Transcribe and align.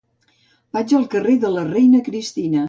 Vaig 0.77 0.95
al 0.99 1.05
carrer 1.11 1.35
de 1.45 1.53
la 1.59 1.67
Reina 1.69 2.03
Cristina. 2.09 2.59